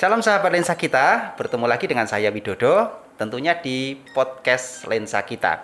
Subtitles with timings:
[0.00, 2.88] Salam sahabat lensa kita, bertemu lagi dengan saya Widodo,
[3.20, 5.60] tentunya di podcast lensa kita.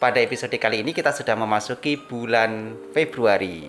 [0.00, 3.68] Pada episode kali ini kita sudah memasuki bulan Februari.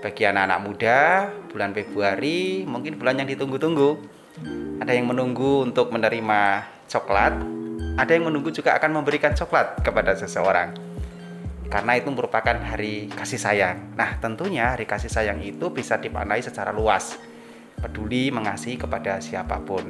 [0.00, 4.00] Bagi anak-anak muda, bulan Februari mungkin bulan yang ditunggu-tunggu.
[4.80, 7.44] Ada yang menunggu untuk menerima coklat,
[8.00, 10.72] ada yang menunggu juga akan memberikan coklat kepada seseorang.
[11.68, 13.84] Karena itu merupakan hari kasih sayang.
[14.00, 17.33] Nah, tentunya hari kasih sayang itu bisa dipanai secara luas
[17.84, 19.84] peduli mengasihi kepada siapa pun.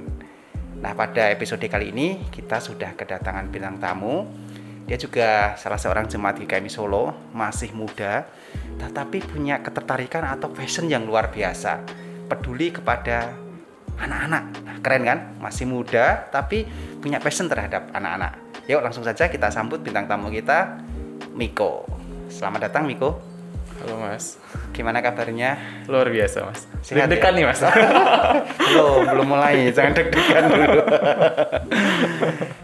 [0.83, 4.27] Nah, pada episode kali ini kita sudah kedatangan bintang tamu.
[4.85, 8.29] Dia juga salah seorang jemaat GKMI Solo, masih muda,
[8.77, 11.81] tetapi punya ketertarikan atau passion yang luar biasa.
[12.29, 13.33] Peduli kepada
[13.97, 14.45] anak-anak.
[14.67, 15.19] Nah, keren kan?
[15.41, 16.69] Masih muda tapi
[17.01, 18.37] punya passion terhadap anak-anak.
[18.69, 20.85] Yuk langsung saja kita sambut bintang tamu kita,
[21.33, 21.89] Miko.
[22.29, 23.34] Selamat datang Miko.
[23.85, 24.41] Halo Mas.
[24.73, 25.61] Gimana kabarnya?
[25.93, 26.65] Luar biasa Mas.
[26.81, 27.37] Sehat deg-degan ya?
[27.37, 27.61] nih Mas.
[28.65, 29.69] belum, belum mulai.
[29.77, 30.81] Jangan deg-degan dulu.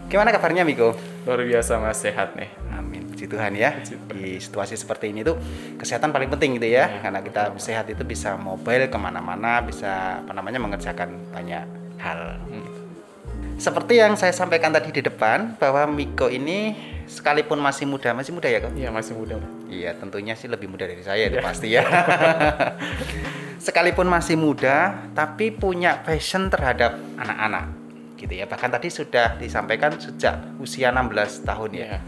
[0.09, 0.97] Gimana kabarnya Miko?
[1.29, 2.49] Luar biasa Mas, sehat nih.
[2.73, 3.05] Amin.
[3.13, 3.69] Puji Tuhan ya.
[3.77, 4.17] Puji Tuhan.
[4.17, 5.37] Di situasi seperti ini tuh
[5.77, 6.89] kesehatan paling penting gitu ya.
[7.05, 11.69] Karena kita sehat itu bisa mobile ke mana-mana, bisa apa namanya mengerjakan banyak
[12.01, 12.41] hal.
[12.49, 12.65] Hmm.
[13.61, 16.73] Seperti yang saya sampaikan tadi di depan bahwa Miko ini
[17.05, 18.73] sekalipun masih muda, masih muda ya kok?
[18.73, 19.37] Iya masih muda.
[19.71, 21.87] Iya, tentunya sih lebih muda dari saya itu pasti ya.
[23.65, 27.71] Sekalipun masih muda, tapi punya passion terhadap anak-anak,
[28.19, 28.45] gitu ya.
[28.51, 31.87] Bahkan tadi sudah disampaikan sejak usia 16 tahun ya.
[31.87, 31.99] Iya.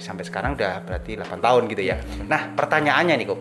[0.00, 2.00] Sampai sekarang udah berarti 8 tahun gitu ya.
[2.24, 3.40] Nah, pertanyaannya nih kok,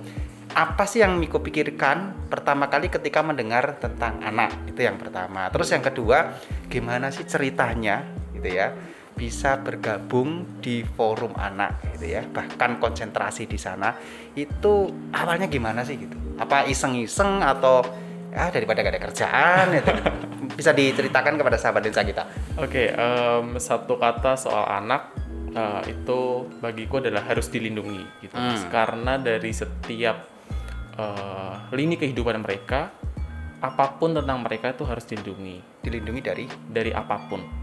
[0.53, 4.67] apa sih yang Miko pikirkan pertama kali ketika mendengar tentang anak?
[4.67, 5.47] Itu yang pertama.
[5.50, 6.36] Terus yang kedua,
[6.67, 8.03] gimana sih ceritanya
[8.36, 8.75] gitu ya?
[9.14, 12.22] Bisa bergabung di forum anak gitu ya.
[12.25, 13.94] Bahkan konsentrasi di sana.
[14.34, 16.18] Itu awalnya gimana sih gitu?
[16.38, 17.85] Apa iseng-iseng atau
[18.34, 19.94] ah daripada gak ada kerjaan itu
[20.59, 22.25] bisa diceritakan kepada sahabat desa kita.
[22.57, 25.13] Oke, em, satu kata soal anak
[25.53, 28.34] eh, itu bagiku adalah harus dilindungi gitu.
[28.34, 28.69] Hmm.
[28.74, 30.18] Karena dari setiap
[30.97, 32.90] eh, lini kehidupan mereka,
[33.63, 35.85] apa pun tentang mereka itu harus dilindungi.
[35.85, 36.45] Dilindungi dari?
[36.50, 37.62] Dari apa pun.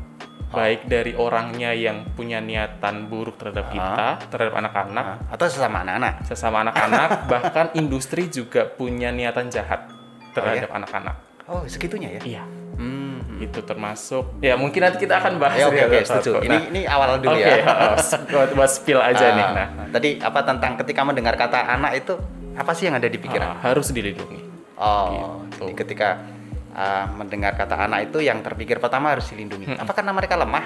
[0.51, 6.15] Baik dari orangnya yang punya niatan buruk terhadap kita, terhadap anak-anak, ah, atau sesama anak-anak
[6.25, 9.87] sesama anak-anak, bahkan industri juga punya niatan jahat
[10.31, 11.17] terhadap anak-anak.
[11.47, 12.43] oh segitunya ya Iya,
[12.79, 13.43] hmm.
[13.43, 14.39] itu termasuk.
[14.39, 15.59] Ya mungkin nanti kita akan bahas.
[15.59, 17.97] Ya, oke ya, oke setuju ini Nah, ini awal dulu Oke, ya heeh,
[18.31, 19.43] buat, buat spill aja nih.
[19.43, 22.15] Ah, Nah, tadi apa tentang ketika mendengar kata anak itu
[22.55, 24.41] apa sih yang ada di pikiran ah, harus dilindungi.
[24.79, 25.67] Oh, Gitu.
[25.67, 26.09] jadi ketika
[26.73, 29.75] uh, mendengar kata anak itu yang terpikir pertama harus dilindungi.
[29.75, 29.79] Hmm.
[29.83, 30.65] Apa karena mereka lemah?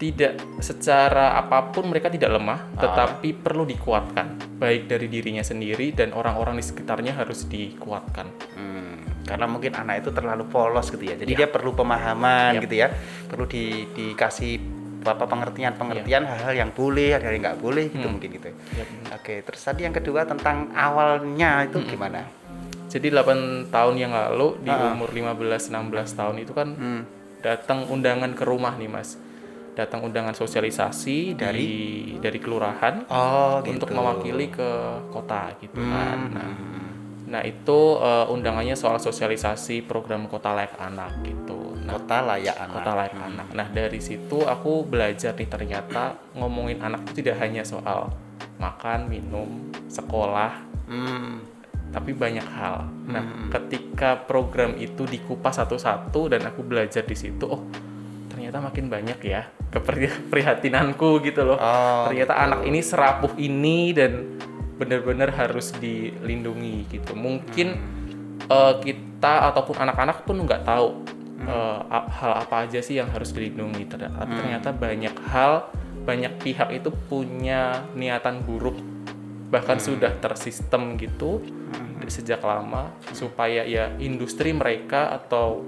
[0.00, 2.80] Tidak secara apa pun mereka tidak lemah, Ah.
[2.80, 4.56] tetapi perlu dikuatkan.
[4.56, 8.24] Baik dari dirinya sendiri dan orang-orang di sekitarnya harus dikuatkan.
[8.56, 8.96] Hmm,
[9.28, 11.20] karena mungkin anak itu terlalu polos gitu ya.
[11.20, 11.44] Jadi Ya.
[11.44, 12.60] dia perlu pemahaman Ya.
[12.64, 12.88] gitu ya.
[13.28, 18.16] Perlu di, dikasih apa pengertian-pengertian hal-hal yang boleh, ada yang nggak boleh gitu Hmm.
[18.16, 18.48] mungkin gitu.
[18.72, 19.20] Ya, benar.
[19.20, 22.24] Oke, terus tadi yang kedua tentang awalnya itu gimana?
[22.90, 24.90] Jadi 8 tahun yang lalu di Ah.
[24.90, 27.02] umur 15-16 tahun itu kan Hmm.
[27.38, 29.14] datang undangan ke rumah nih mas
[29.72, 31.72] datang undangan sosialisasi dari
[32.18, 33.78] dari kelurahan Oh, gitu.
[33.78, 34.70] untuk mewakili ke
[35.08, 36.34] kota gitu kan Hmm.
[36.34, 36.52] nah,
[37.30, 42.74] nah itu eh, undangannya soal sosialisasi program kota layak anak gitu nah Kota layak anak.
[42.76, 46.02] kota layak anak nah dari situ aku belajar nih ternyata
[46.34, 48.10] ngomongin anak itu tidak hanya soal
[48.58, 49.48] makan minum
[49.86, 51.46] sekolah Hmm.
[51.90, 52.86] Tapi banyak hal.
[53.10, 57.66] Nah, ketika program itu dikupas satu-satu dan aku belajar di situ, oh
[58.30, 61.58] ternyata makin banyak ya keprihatinanku gitu loh.
[61.58, 62.44] Oh, ternyata gitu.
[62.46, 64.38] anak ini serapuh ini dan
[64.78, 67.12] benar-benar harus dilindungi gitu.
[67.18, 67.68] Mungkin
[68.46, 70.88] eh, kita ataupun anak-anak pun nggak tahu
[71.42, 73.86] eh, a- hal apa aja sih yang harus dilindungi.
[73.90, 75.52] Ternyata, tapi ternyata banyak hal,
[76.06, 78.89] banyak pihak itu punya niatan buruk
[79.50, 81.42] bahkan sudah tersistem gitu
[82.06, 85.66] sejak lama supaya ya industri mereka atau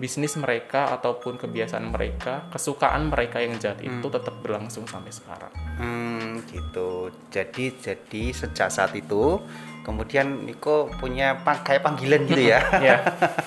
[0.00, 6.44] bisnis mereka ataupun kebiasaan mereka kesukaan mereka yang jahat itu tetap berlangsung sampai sekarang Hmm,
[6.52, 7.08] gitu.
[7.32, 9.40] Jadi jadi sejak saat itu
[9.80, 12.60] kemudian Niko punya kayak panggilan gitu ya.
[12.86, 12.96] ya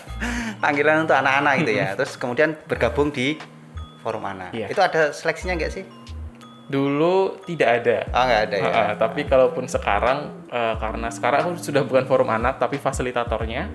[0.64, 1.94] panggilan untuk anak-anak gitu ya.
[1.94, 3.38] Terus kemudian bergabung di
[4.02, 4.50] forum anak.
[4.50, 4.74] Iya.
[4.74, 5.86] Itu ada seleksinya nggak sih?
[6.74, 7.16] Dulu
[7.46, 8.66] tidak ada Oh nggak ada ya.
[8.68, 13.70] Ha-ha, tapi kalaupun sekarang eh, karena sekarang aku sudah bukan forum anak tapi fasilitatornya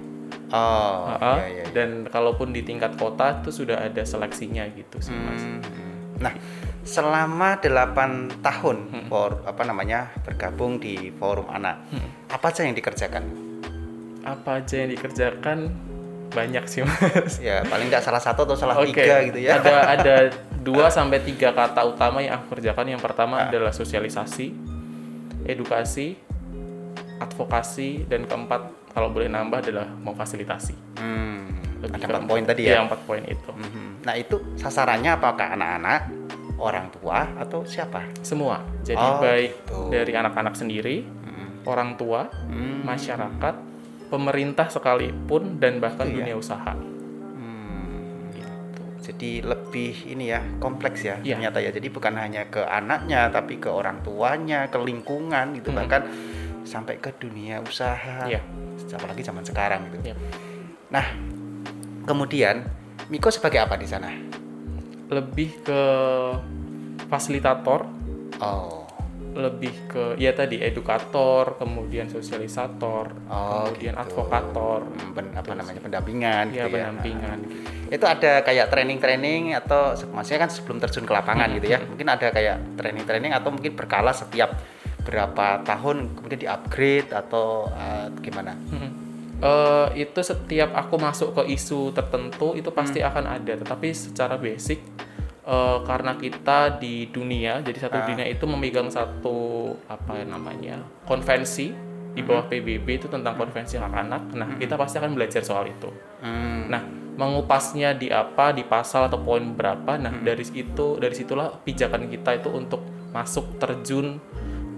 [0.49, 1.55] Oh Ha-ha, iya iya.
[1.61, 1.65] iya.
[1.71, 5.61] dan kalaupun di tingkat kota itu sudah ada seleksinya gitu sih mas Hmm,
[6.19, 6.35] Nah,
[6.83, 12.11] selama 8 tahun for apa namanya bergabung di forum anak, Hmm.
[12.27, 13.23] apa aja yang dikerjakan?
[14.21, 15.59] apa aja yang dikerjakan
[16.29, 17.41] banyak sih mas.
[17.41, 19.57] Ya, paling nggak salah satu atau salah Oke, tiga gitu ya.
[19.57, 20.15] Ada ada
[20.59, 22.87] dua sampai tiga kata utama yang aku kerjakan.
[22.89, 23.49] Yang pertama Ah.
[23.49, 24.53] adalah sosialisasi,
[25.45, 26.19] edukasi,
[27.19, 28.61] advokasi, dan keempat
[28.91, 30.75] kalau boleh nambah adalah memfasilitasi.
[30.99, 31.49] Hmm,
[31.81, 32.83] Lebih ada empat poin tadi ya.
[32.83, 33.51] empat poin itu.
[33.51, 33.87] Mhm.
[34.03, 36.01] Nah, itu sasarannya apakah anak-anak,
[36.59, 38.03] orang tua atau siapa?
[38.21, 38.63] Semua.
[38.83, 39.79] Jadi Oh, baik gitu.
[39.91, 41.65] dari anak-anak sendiri, Mhm.
[41.65, 42.83] orang tua, Hmm.
[42.83, 43.55] masyarakat,
[44.09, 46.25] pemerintah sekalipun, dan bahkan Itu ya.
[46.25, 46.73] dunia usaha.
[46.73, 48.33] Hmm.
[48.33, 48.83] Gitu.
[49.13, 51.37] Jadi lebih ini ya kompleks ya Iya.
[51.37, 51.71] ternyata ya.
[51.71, 55.77] Jadi bukan hanya ke anaknya tapi ke orang tuanya, ke lingkungan gitu Mhm.
[55.77, 56.03] bahkan
[56.65, 58.25] sampai ke dunia usaha.
[58.25, 58.41] Iya.
[58.89, 60.13] Apalagi zaman sekarang gitu.
[60.13, 60.17] Iya.
[60.89, 61.05] Nah,
[62.05, 62.65] kemudian
[63.09, 64.09] Miko sebagai apa di sana?
[65.09, 65.81] Lebih ke
[67.07, 67.85] fasilitator,
[68.39, 68.88] Oh.
[69.29, 74.03] Lebih ke ya tadi edukator, kemudian sosialisator, Oh, kemudian gitu.
[74.03, 76.89] advokator, ben- apa namanya pendampingan ya gitu ya.
[76.89, 77.39] pendampingan.
[77.89, 81.79] Itu ada kayak training-training atau maksudnya kan sebelum terjun ke lapangan Hmm, gitu ya.
[81.81, 84.53] Mungkin ada kayak training-training atau mungkin berkala setiap
[85.03, 88.53] berapa tahun kemudian di-upgrade atau uh, gimana?
[88.69, 88.91] Hmm.
[89.39, 93.09] Eh, itu setiap aku masuk ke isu tertentu itu pasti Hmm.
[93.09, 94.83] akan ada, tetapi secara basic
[95.49, 98.05] eh, karena kita di dunia, jadi satu Ah.
[98.05, 101.73] dunia itu memegang satu apa namanya konvensi
[102.13, 102.53] di bawah Hmm.
[102.53, 104.23] PBB itu tentang konvensi hak anak.
[104.35, 105.89] Nah, kita pasti akan belajar soal itu.
[106.21, 106.67] Hmm.
[106.67, 106.83] Nah,
[107.15, 109.97] mengupasnya di apa, di pasal atau poin berapa.
[109.97, 110.25] Nah, Hmm.
[110.27, 112.83] dari itu dari situlah pijakan kita itu untuk
[113.15, 114.19] masuk terjun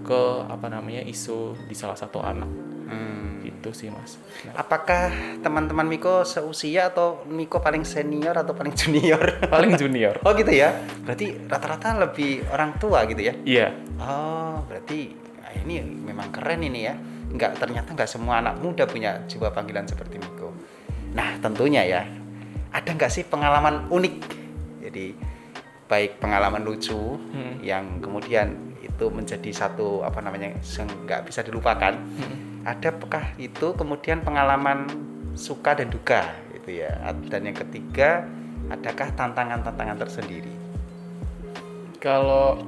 [0.01, 2.49] ke apa namanya isu di salah satu anak.
[2.89, 3.20] Hmm.
[3.61, 4.17] Gitu sih, Mas.
[4.57, 5.13] Apakah
[5.45, 9.21] teman-teman Miko seusia atau Miko paling senior atau paling junior?
[9.53, 10.17] paling junior.
[10.25, 10.73] oh gitu ya.
[11.05, 13.37] Berarti rata-rata lebih orang tua gitu ya.
[13.45, 13.69] Iya.
[14.01, 15.13] Oh, berarti
[15.45, 16.97] ah, ini memang keren ini ya.
[17.31, 20.49] Nggak ternyata nggak semua anak muda punya jiwa panggilan seperti Miko.
[21.13, 22.01] Nah, tentunya ya.
[22.73, 24.15] Ada nggak sih pengalaman unik?
[24.89, 25.13] Jadi
[25.85, 27.61] baik pengalaman lucu Hmm.
[27.61, 31.93] yang kemudian itu menjadi satu apa namanya nggak bisa dilupakan.
[31.93, 32.50] Hmm.
[32.61, 34.85] Ada apakah itu kemudian pengalaman
[35.33, 36.93] suka dan duka gitu ya.
[37.25, 38.29] Dan yang ketiga,
[38.69, 40.53] adakah tantangan-tantangan tersendiri?
[41.97, 42.61] Kalau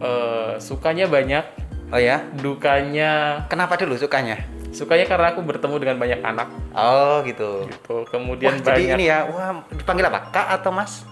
[0.00, 1.44] eh, sukanya banyak,
[1.92, 4.40] Oh ya, dukanya kenapa dulu sukanya?
[4.74, 7.62] sukanya karena aku bertemu dengan banyak anak Oh gitu.
[7.70, 8.02] gitu.
[8.10, 10.34] Kemudian Wah, jadi banyak ini ya, wah dipanggil apa?
[10.34, 11.06] Kak atau Mas?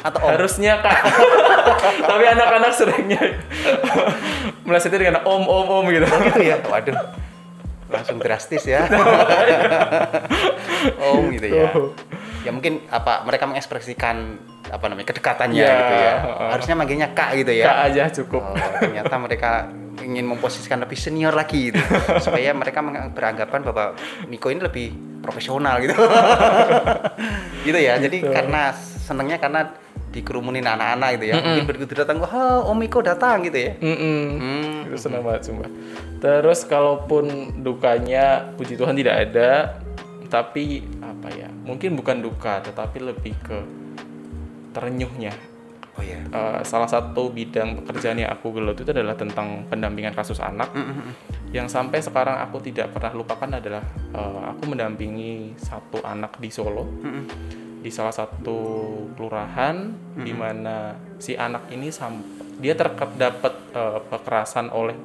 [0.00, 0.32] Atau Om?
[0.32, 0.96] harusnya kak
[2.08, 3.20] tapi anak-anak seringnya
[4.68, 6.56] melesetnya dengan om om om gitu Oh gitu ya.
[6.60, 6.96] Waduh.
[7.90, 8.86] Langsung drastis ya.
[11.02, 11.68] om gitu ya.
[12.40, 16.12] Ya mungkin apa mereka mengekspresikan apa namanya kedekatannya Ya, gitu ya.
[16.22, 16.48] heeh.
[16.50, 17.64] Harusnya manggilnya Kak gitu ya.
[17.66, 19.50] kak aja cukup Oh, ternyata mereka
[20.00, 21.78] ingin memposisikan lebih senior lagi gitu.
[22.24, 23.84] supaya mereka beranggapan bahwa
[24.24, 24.86] Miko ini lebih
[25.20, 25.92] profesional gitu.
[27.66, 27.98] gitu ya.
[27.98, 28.30] Jadi Gitu.
[28.30, 29.72] karena senengnya karena
[30.12, 31.34] dikerumunin anak-anak gitu ya.
[31.40, 33.72] Mungkin begitu datang, wah Om Miko datang gitu ya.
[33.80, 34.20] Mm-mm.
[34.36, 34.80] Hmm.
[34.90, 35.70] itu senang banget sumpah
[36.18, 39.78] terus kalaupun dukanya puji Tuhan tidak ada
[40.26, 43.58] tapi apa ya mungkin bukan duka tetapi lebih ke
[44.74, 45.34] terenyuhnya
[45.98, 46.22] Oh ya.
[46.22, 50.70] Eh, salah satu bidang pekerjaan yang aku gelut itu adalah tentang pendampingan kasus anak
[51.50, 53.82] yang sampai sekarang aku tidak pernah lupakan adalah
[54.14, 56.86] eh, aku mendampingi satu anak di Solo
[57.80, 58.58] di salah satu
[59.14, 62.20] kelurahan di mana si anak ini sam-
[62.56, 64.96] dia terdapat eh, kekerasan oleh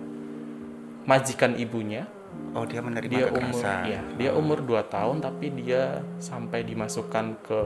[1.06, 2.04] majikan ibunya
[2.52, 3.84] Oh dia menerima dia umur kekerasan.
[3.86, 5.84] ya dia umur 2 tahun tapi dia
[6.20, 7.60] sampai dimasukkan ke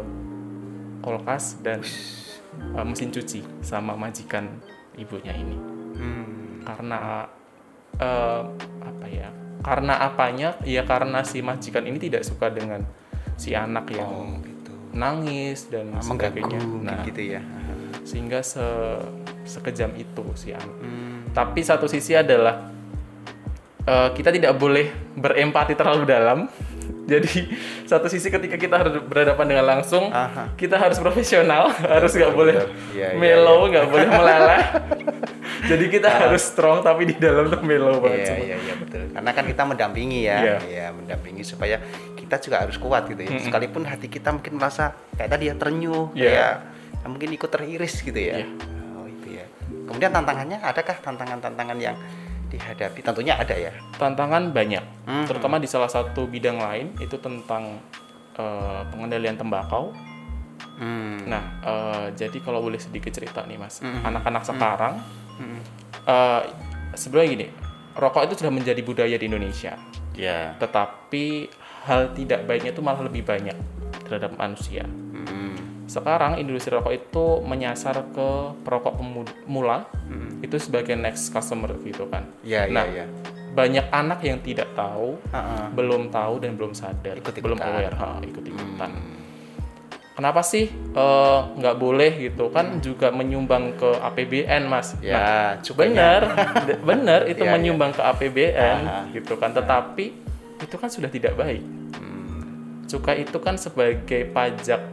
[1.00, 1.82] kulkas dan
[2.76, 4.46] eh, mesin cuci sama majikan
[4.96, 5.58] ibunya ini
[5.90, 6.64] Hmm.
[6.64, 7.28] karena
[7.98, 8.44] eh,
[8.80, 9.28] apa ya
[9.60, 12.80] karena apanya ya karena si majikan ini tidak suka dengan
[13.36, 14.59] si anak yang Oh gitu.
[14.92, 17.42] Nangis dan Ah, Mengganggu sebagainya nah gitu ya.
[18.02, 19.06] sehingga se-
[19.46, 21.30] sekejam itu si anak Hmm.
[21.30, 22.70] tapi satu sisi adalah
[23.82, 26.50] eh, kita tidak boleh berempati terlalu dalam
[27.12, 27.50] jadi
[27.84, 30.54] satu sisi ketika kita harus berhadapan dengan langsung Aha.
[30.54, 32.70] kita harus profesional harus nggak boleh betul.
[32.92, 34.62] Iya, iya, mellow nggak boleh meleleh
[35.66, 39.02] jadi kita harus strong tapi di dalam tuh mellow banget Iya iya iya betul.
[39.12, 40.58] Karena kan kita mendampingi ya, Iya.
[40.64, 41.82] Iya, mendampingi supaya
[42.16, 43.30] kita juga harus kuat gitu ya.
[43.42, 46.30] Sekalipun hati kita mungkin merasa kayak tadi ya terenyuh, Iya.
[46.30, 46.54] kayak
[47.00, 48.40] ya mungkin ikut teriris gitu ya.
[48.40, 48.48] Iya.
[48.96, 49.46] Oh itu ya.
[49.90, 51.98] Kemudian tantangannya adakah tantangan-tantangan yang
[52.48, 53.00] dihadapi?
[53.02, 53.74] Tentunya ada ya.
[53.96, 55.26] tantangan banyak Mhm.
[55.28, 57.84] terutama di salah satu bidang lain itu tentang
[58.36, 59.92] eh, pengendalian tembakau
[60.76, 61.26] Hmm.
[61.26, 64.02] nah eh, jadi kalau boleh sedikit cerita nih mas Mhm.
[64.04, 64.96] anak-anak sekarang
[65.36, 65.60] Hmm.
[66.04, 66.42] eh,
[66.94, 67.48] sebenarnya gini
[67.94, 69.76] rokok itu sudah menjadi budaya di Indonesia
[70.14, 70.56] Ya.
[70.56, 71.48] tetapi
[71.82, 73.56] hal tidak baiknya itu malah lebih banyak
[74.04, 74.84] terhadap manusia.
[74.84, 75.56] Hmm.
[75.86, 78.30] Sekarang industri rokok itu menyasar ke
[78.62, 79.88] perokok pemula
[80.40, 82.28] itu sebagai next customer gitu kan.
[82.42, 83.06] Iya, iya, Nah, iya.
[83.50, 85.66] Banyak anak yang tidak tahu, Heeh.
[85.74, 87.44] belum tahu dan belum sadar, Ikut-ikutan.
[87.44, 88.92] belum aware, ha, ikut-ikutan.
[88.92, 89.19] Hmm.
[90.20, 94.92] Kenapa sih eh, nggak boleh gitu kan juga menyumbang ke APBN mas?
[94.92, 95.24] Nah, Ya,
[95.64, 95.96] cukainya.
[95.96, 96.22] benar,
[96.68, 97.56] D- benar itu Iya, iya.
[97.56, 99.00] menyumbang ke APBN Aha.
[99.16, 99.56] gitu kan.
[99.56, 100.06] Tetapi
[100.60, 101.64] itu kan sudah tidak baik.
[101.96, 102.84] Hmm.
[102.84, 104.84] Cukai itu kan sebagai pajak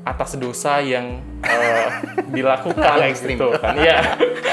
[0.00, 1.86] atas dosa yang eh,
[2.36, 3.74] dilakukan gitu kan.
[3.74, 3.98] Iya.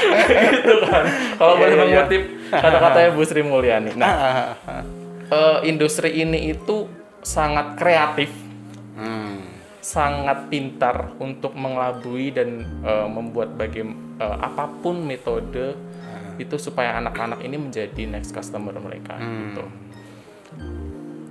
[0.50, 1.04] gitu kan.
[1.36, 1.82] Kalau Iya, boleh iya.
[1.84, 3.90] mengutip kata-katanya Bu Sri Mulyani.
[3.94, 4.34] Nah, Ah, ah,
[4.66, 4.82] ah.
[5.30, 6.90] eh, industri ini itu
[7.22, 8.34] sangat kreatif
[8.98, 9.27] Hmm.
[9.88, 13.88] Sangat pintar untuk mengelabui dan eh, membuat bagai
[14.20, 15.72] eh, apa pun metode
[16.38, 19.64] itu supaya anak-anak ini menjadi next customer mereka gitu.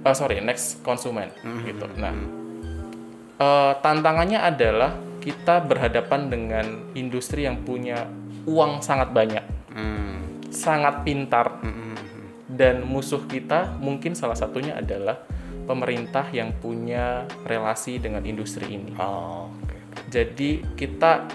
[0.02, 1.30] Eh, sorry, next konsumen
[1.64, 1.86] gitu.
[2.02, 2.18] Nah,
[3.38, 6.66] eh, tantangannya adalah kita berhadapan dengan
[6.98, 8.08] industri yang punya
[8.48, 9.44] uang sangat banyak,
[9.76, 10.48] Hmm.
[10.50, 12.00] sangat pintar, Hmm.
[12.48, 15.20] dan musuh kita mungkin salah satunya adalah
[15.68, 18.96] pemerintah yang punya relasi dengan industri ini.
[18.96, 19.76] Oh, oke.
[20.08, 21.28] Jadi kita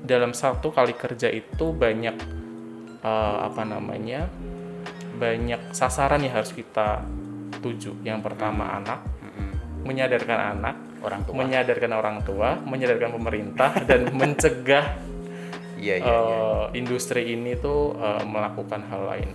[0.00, 2.16] dalam satu kali kerja itu banyak
[3.02, 4.30] eh, apa namanya
[5.18, 7.02] banyak sasaran yang harus kita
[7.60, 8.00] tuju.
[8.00, 9.52] Yang pertama anak, Hmm.
[9.84, 11.34] menyadarkan anak, Orang tua.
[11.36, 14.96] menyadarkan orang tua, menyadarkan pemerintah dan mencegah
[15.76, 16.08] iya, iya.
[16.08, 19.30] eh, industri ini tuh eh, melakukan hal lain.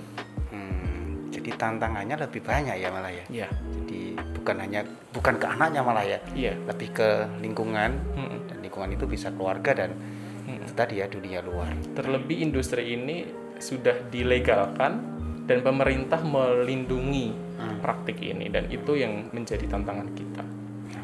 [1.46, 3.26] Jadi tantangannya lebih banyak ya malah ya.
[3.30, 4.82] Iya, Jadi bukan hanya
[5.14, 6.58] bukan ke anaknya malah ya, iya.
[6.58, 8.50] lebih ke lingkungan Mm-mm.
[8.50, 10.66] dan lingkungan itu bisa keluarga dan Mm-mm.
[10.66, 11.70] itu tadi ya dunia luar.
[11.94, 13.30] Terlebih industri ini
[13.62, 15.06] sudah dilegalkan
[15.46, 17.80] dan pemerintah melindungi Hmm.
[17.80, 20.44] praktik ini dan itu yang menjadi tantangan kita.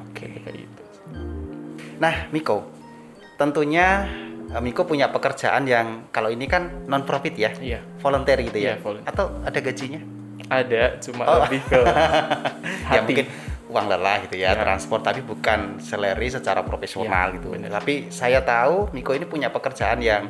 [0.03, 0.25] Oke.
[0.41, 0.83] Kayak gitu.
[1.95, 2.67] Nah, Miko,
[3.37, 4.03] tentunya
[4.51, 8.75] eh, Miko punya pekerjaan yang kalau ini kan non profit ya, Iya, volunteer gitu ya,
[8.75, 9.07] Iya, volunteer.
[9.15, 10.01] atau ada gajinya?
[10.51, 11.39] Ada cuma Oh.
[11.41, 11.79] lebih ke
[12.85, 13.07] Ya hati.
[13.07, 13.27] mungkin
[13.65, 14.59] uang lelah gitu ya, Ya.
[14.59, 17.55] transport tapi bukan salary secara profesional Ya, gitu.
[17.55, 17.71] benar.
[17.73, 20.27] Tapi saya tahu Miko ini punya pekerjaan yang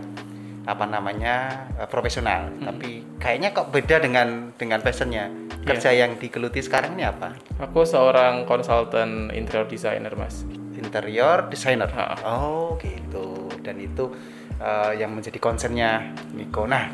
[0.62, 2.70] apa namanya eh, profesional, Hmm.
[2.70, 5.26] tapi kayaknya kok beda dengan dengan passionnya.
[5.58, 5.66] Iya.
[5.68, 7.34] Kerja yang digeluti sekarang ini apa?
[7.60, 10.46] Aku seorang konsultan interior designer, Mas.
[10.74, 11.90] Interior designer.
[11.90, 12.06] Ha.
[12.24, 13.50] Oh gitu.
[13.60, 14.14] Dan itu
[14.58, 16.66] eh, yang menjadi concernnya Miko.
[16.66, 16.94] Nah,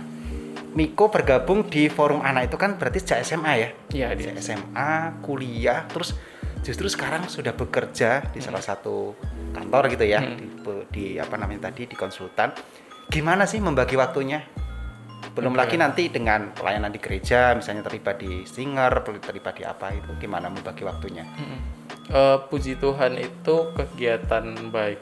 [0.77, 3.69] Miko bergabung di forum anak itu kan berarti sejak SMA ya?
[3.89, 4.29] Iya, dia.
[4.29, 6.13] Sejak SMA, kuliah, terus
[6.61, 9.17] justru sekarang sudah bekerja di salah satu
[9.57, 10.37] kantor gitu ya, Hmm.
[10.37, 10.45] di,
[10.93, 12.53] di apa namanya tadi di konsultan.
[13.09, 14.45] Gimana sih membagi waktunya?
[15.33, 15.65] Belum Oke.
[15.65, 20.45] lagi nanti dengan pelayanan di gereja, misalnya terlibat di singer, terlibat di apa itu, gimana
[20.53, 21.25] membagi waktunya?
[21.25, 21.59] Mm-mm.
[22.07, 25.01] Eh, puji Tuhan itu kegiatan baik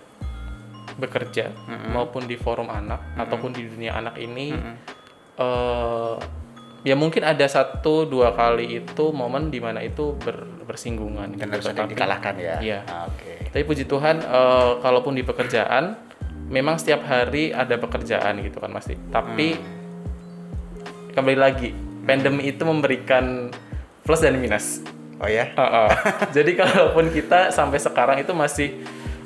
[0.95, 1.91] bekerja Mm-mm.
[1.91, 4.75] maupun di forum anak ataupun di dunia anak ini Mm-mm.
[5.35, 6.15] Eh
[6.81, 11.51] ya mungkin ada satu dua kali itu momen di mana itu ber- bersinggungan Dan gitu.
[11.51, 12.55] harus ada yang Tetapi- dikalahkan ya?
[12.59, 12.79] Iya.
[12.85, 13.33] Ah, Oke.
[13.49, 15.97] Tapi puji Tuhan, eh, kalaupun di pekerjaan,
[16.45, 18.85] memang setiap hari ada pekerjaan gitu kan, Mas.
[18.85, 19.65] Tapi Hmm.
[21.11, 21.69] kembali lagi,
[22.01, 23.49] pandemi itu memberikan
[24.01, 24.81] plus dan minus.
[25.17, 25.49] Oh ya?
[25.49, 25.89] Heeh.
[26.37, 28.69] Jadi kalaupun kita sampai sekarang itu masih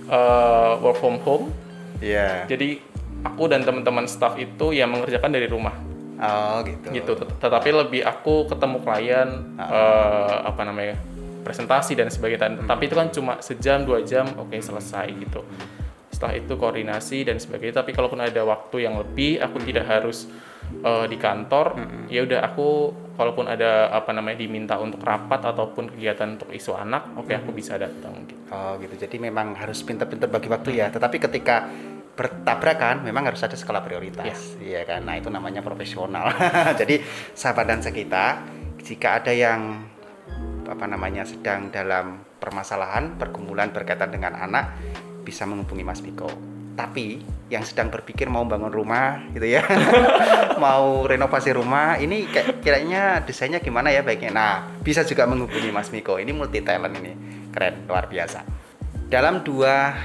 [0.05, 1.53] eh, work from home,
[1.99, 2.47] Iya.
[2.47, 2.79] jadi
[3.21, 5.75] aku dan teman-teman staff itu ya mengerjakan dari rumah
[6.19, 6.87] Oh gitu.
[6.91, 7.11] gitu.
[7.15, 10.99] Tet- Tetapi lebih aku ketemu klien, eh, apa namanya,
[11.47, 12.67] presentasi dan sebagainya.
[12.67, 15.47] Tapi itu kan cuma sejam dua jam, oke selesai gitu.
[16.11, 17.79] Setelah itu koordinasi dan sebagainya.
[17.79, 20.27] Tapi kalaupun ada waktu yang lebih, aku tidak harus
[20.83, 21.79] eh, di kantor.
[22.11, 27.15] Ya udah aku, kalaupun ada apa namanya diminta untuk rapat ataupun kegiatan untuk isu anak,
[27.15, 28.27] oke aku bisa datang.
[28.27, 28.35] Gitu.
[28.51, 28.99] Oh gitu.
[28.99, 30.91] Jadi memang harus pinter-pinter bagi waktu ya.
[30.91, 31.71] Tetapi ketika
[32.17, 34.59] bertabrakan memang harus ada skala prioritas.
[34.59, 35.07] Iya kan?
[35.07, 36.31] Nah, itu namanya profesional.
[36.79, 36.99] Jadi
[37.31, 38.43] sahabat dan kita,
[38.83, 39.87] jika ada yang
[40.69, 44.77] apa namanya sedang dalam permasalahan, pergumulan berkaitan dengan anak,
[45.25, 46.29] bisa menghubungi Mas Miko.
[46.77, 47.19] Tapi
[47.51, 49.65] yang sedang berpikir mau bangun rumah gitu ya,
[50.63, 54.31] mau renovasi rumah, ini kayak kiranya desainnya gimana ya baiknya.
[54.31, 56.21] Nah, bisa juga menghubungi Mas Miko.
[56.21, 57.11] Ini multi talent ini,
[57.51, 58.45] keren, luar biasa.
[59.09, 59.97] Dalam dua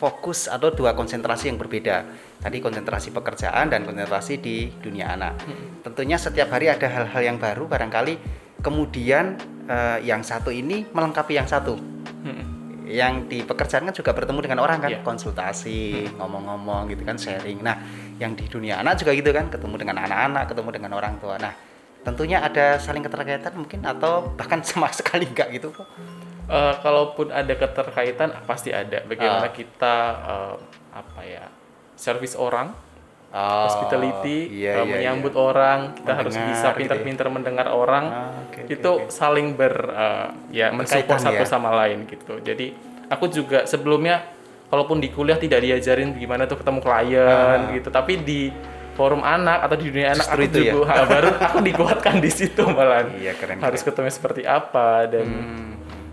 [0.00, 2.08] fokus atau dua konsentrasi yang berbeda.
[2.40, 5.36] Tadi konsentrasi pekerjaan dan konsentrasi di dunia anak.
[5.84, 8.14] Tentunya setiap hari ada hal-hal yang baru barangkali
[8.64, 9.36] kemudian
[9.68, 11.76] eh, yang satu ini melengkapi yang satu.
[11.76, 12.48] Mm-mm.
[12.90, 15.04] Yang di pekerjaan kan juga bertemu dengan orang kan, Iya.
[15.06, 17.62] konsultasi, ngomong-ngomong gitu kan, sharing.
[17.62, 17.78] Nah,
[18.18, 21.38] yang di dunia anak juga gitu kan, ketemu dengan anak-anak, ketemu dengan orang tua.
[21.38, 21.54] Nah,
[22.02, 25.86] tentunya ada saling keterkaitan mungkin atau bahkan sama sekali enggak gitu kok.
[26.50, 29.00] Eh, kalaupun ada keterkaitan pasti ada.
[29.02, 29.52] Bagaimana Ah.
[29.52, 30.54] kita eh,
[30.92, 31.46] apa ya
[31.94, 32.74] service orang,
[33.30, 35.38] Oh, hospitality, iya, eh, iya, menyambut iya.
[35.40, 36.74] orang, kita harus Mendengar bisa gitu ya.
[36.74, 38.04] pintar-pintar mendengar orang.
[38.04, 39.06] Ah, oke, itu oke.
[39.08, 41.46] saling ber eh, ya mensupport Berkaitan satu ya.
[41.46, 42.42] sama lain gitu.
[42.42, 42.74] Jadi
[43.06, 44.26] aku juga sebelumnya
[44.66, 47.30] kalaupun di kuliah tidak diajarin gimana tuh ketemu klien
[47.60, 47.70] Ah.
[47.70, 48.50] gitu, tapi di
[48.92, 50.72] forum anak atau di dunia anak Justru aku itu ya?
[50.72, 53.06] juga ha, baru aku dikuatkan di situ malah.
[53.08, 55.70] Iya, keren, Harus ketemu seperti apa dan Hmm.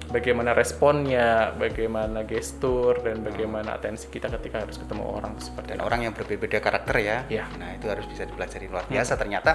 [0.08, 6.08] Bagaimana responnya, bagaimana gestur dan bagaimana atensi kita ketika harus ketemu orang seperti dan orang
[6.08, 7.18] yang berbeda karakter ya.
[7.28, 7.46] Iya.
[7.60, 9.20] Nah, itu harus bisa dipelajari luar biasa.
[9.20, 9.52] Ternyata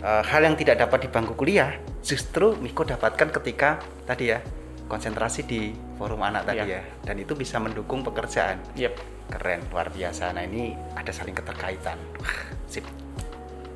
[0.00, 4.40] eh, hal yang tidak dapat di bangku kuliah justru Miko dapatkan ketika tadi ya
[4.88, 6.80] konsentrasi di forum anak tadi Iya.
[6.80, 6.82] ya.
[7.04, 8.60] Dan itu bisa mendukung pekerjaan.
[8.76, 8.94] Yep.
[9.32, 10.32] Keren, luar biasa.
[10.36, 11.96] Nah, ini ada saling keterkaitan.
[12.20, 12.36] Wah,
[12.68, 12.84] sip.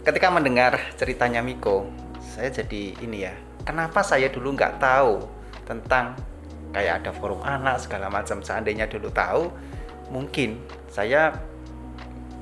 [0.04, 1.88] Ketika mendengar ceritanya Miko,
[2.20, 3.32] saya jadi ini ya.
[3.66, 6.16] Kenapa saya dulu nggak tahu tentang
[6.70, 8.40] kayak ada forum anak segala macam.
[8.40, 9.50] Seandainya dulu tahu,
[10.14, 11.34] mungkin saya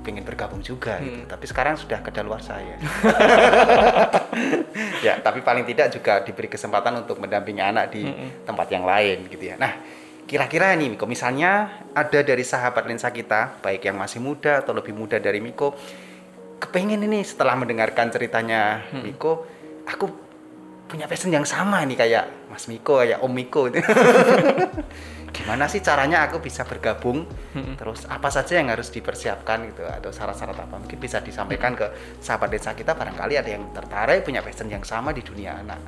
[0.05, 1.25] pengen bergabung juga gitu.
[1.25, 1.31] Hmm.
[1.33, 2.77] Tapi sekarang sudah kedaluar saya.
[5.07, 8.45] ya, tapi paling tidak juga diberi kesempatan untuk mendampingi anak di Mm-mm.
[8.45, 9.57] tempat yang lain gitu ya.
[9.57, 9.81] Nah,
[10.29, 14.93] kira-kira nih Miko, misalnya ada dari sahabat lensa kita, baik yang masih muda atau lebih
[14.93, 15.73] muda dari Miko,
[16.61, 19.09] kepengen ini setelah mendengarkan ceritanya Hmm.
[19.09, 19.49] Miko,
[19.89, 20.24] aku
[20.85, 23.67] punya passion yang sama nih kayak Mas Miko, kayak Om Miko.
[25.35, 27.27] Gimana sih caranya aku bisa bergabung?
[27.75, 30.79] Terus apa saja yang harus dipersiapkan gitu atau syarat-syarat apa?
[30.79, 31.91] Mungkin bisa disampaikan ke
[32.23, 35.81] sahabat desa kita barangkali ada yang tertarik punya passion yang sama di dunia anak.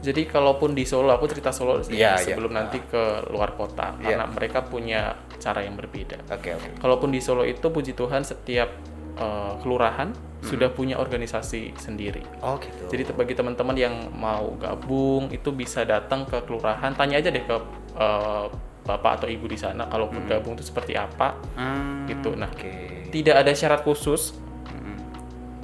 [0.00, 2.32] Jadi kalaupun di Solo, aku cerita Solo sih Iya, iya.
[2.32, 4.16] sebelum nanti ke luar kota, Iya.
[4.16, 6.24] karena mereka punya cara yang berbeda.
[6.32, 6.80] Oke, oke.
[6.80, 8.72] Kalaupun di Solo itu puji Tuhan setiap
[9.20, 12.24] eh, kelurahan sudah punya organisasi sendiri.
[12.40, 12.88] Oh, gitu.
[12.88, 17.56] Jadi bagi teman-teman yang mau gabung itu bisa datang ke kelurahan, tanya aja deh ke
[17.94, 18.46] eh,
[18.80, 21.36] bapak atau ibu di sana kalaupun gabung itu seperti apa.
[21.52, 22.32] Hmm, gitu.
[22.32, 23.12] Nah, Oke.
[23.12, 24.32] Tidak ada syarat khusus.
[24.64, 24.96] Hmm.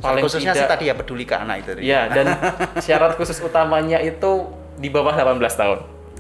[0.04, 1.80] Paling khususnya sih tidak- tadi ya peduli ke anak itu.
[1.80, 2.36] Ya, dan
[2.84, 5.78] syarat khusus utamanya itu di bawah 18 tahun.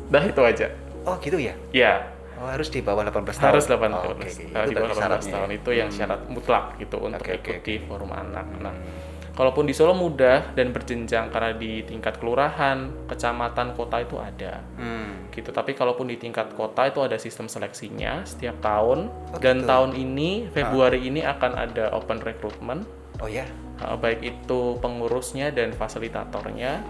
[0.08, 0.72] Dah itu aja.
[1.04, 1.52] Oh, gitu ya.
[1.70, 3.48] Ya, Oh, harus di bawah 18 tahun.
[3.48, 4.16] harus 18 Oh, tahun.
[4.16, 4.28] oke.
[4.28, 5.56] Kalau Itu di bawah tadi 18 syaratnya tahun ya.
[5.56, 7.86] itu yang syarat mutlak gitu untuk oke, ikut di oke.
[7.86, 8.46] forum anak.
[8.58, 9.32] Nah, Hmm.
[9.32, 14.64] kalaupun di Solo mudah dan berjenjang karena di tingkat kelurahan, kecamatan, kota itu ada.
[14.76, 15.28] Hmm.
[15.28, 15.48] Gitu.
[15.48, 19.68] Tapi kalaupun di tingkat kota itu ada sistem seleksinya setiap tahun Oh, dan gitu.
[19.68, 22.84] tahun ini Februari ini akan ada open recruitment
[23.16, 23.44] Oh ya.
[23.78, 26.80] Uh, baik itu pengurusnya dan fasilitatornya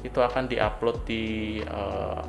[0.00, 1.24] itu akan diupload di
[1.62, 2.20] uh,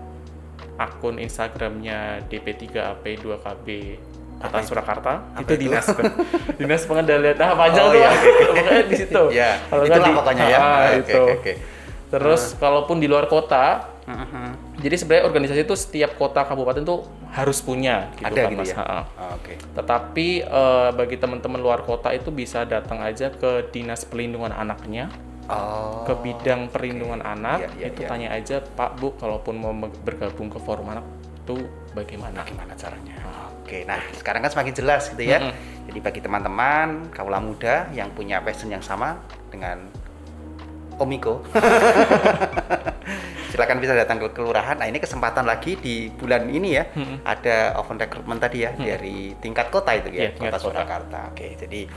[0.76, 3.68] akun Instagramnya DP3AP2KB
[4.38, 4.68] Kota Apa itu?
[4.68, 5.62] Surakarta Apa itu itu?
[5.64, 5.86] dinas
[6.60, 8.12] dinas pengandalian nah panjang Oh, tuh iya,
[8.84, 10.58] di situ Ya, Kalau nggak di- pokoknya ya.
[10.58, 11.54] Ah, Oke, itu oke, oke.
[12.10, 14.82] terus kalaupun di luar kota Mhm.
[14.82, 18.68] jadi sebenarnya organisasi itu setiap kota kabupaten tuh harus punya gitu Ada kan gitu Mas.
[18.68, 18.82] ya.
[18.82, 19.06] Oh,
[19.38, 19.54] Oke.
[19.72, 25.14] Tetapi eh, bagi teman-teman luar kota itu bisa datang aja ke dinas perlindungan anaknya
[25.50, 26.06] Oh.
[26.06, 28.08] ke bidang perlindungan anak Iya, iya, itu iya.
[28.08, 29.74] tanya aja Pak Bu kalaupun mau
[30.06, 31.04] bergabung ke forum anak
[31.42, 32.46] itu bagaimana?
[32.46, 33.18] Gimana caranya?
[33.60, 35.42] Oke, nah sekarang kan semakin jelas gitu ya.
[35.42, 35.88] Mm-mm.
[35.92, 39.18] Jadi bagi teman-teman kaula muda yang punya passion yang sama
[39.50, 39.90] dengan
[41.02, 41.42] Omiko,
[43.52, 44.78] silakan bisa datang ke kelurahan.
[44.78, 47.26] Nah ini kesempatan lagi di bulan ini ya, Mm-mm.
[47.26, 50.78] ada open recruitment tadi ya dari tingkat kota itu ya, tingkat kota kota.
[50.78, 51.20] Surakarta.
[51.34, 51.90] Oke, jadi